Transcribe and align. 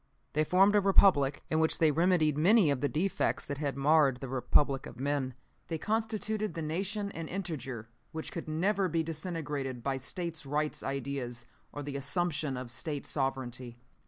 "They 0.33 0.43
formed 0.43 0.75
a 0.75 0.81
Republic, 0.81 1.43
in 1.51 1.59
which 1.59 1.77
they 1.77 1.91
remedied 1.91 2.35
many 2.35 2.71
of 2.71 2.81
the 2.81 2.89
defects 2.89 3.45
that 3.45 3.59
had 3.59 3.77
marred 3.77 4.17
the 4.17 4.27
Republic 4.29 4.87
of 4.87 4.99
men. 4.99 5.35
They 5.67 5.77
constituted 5.77 6.55
the 6.55 6.63
Nation 6.63 7.11
an 7.11 7.27
integer 7.27 7.87
which 8.11 8.31
could 8.31 8.47
never 8.47 8.87
be 8.89 9.03
disintegrated 9.03 9.83
by 9.83 9.97
States' 9.97 10.43
Rights 10.43 10.81
ideas 10.81 11.45
or 11.71 11.83
the 11.83 11.97
assumption 11.97 12.57
of 12.57 12.71
State 12.71 13.05
sovereignty. 13.05 13.77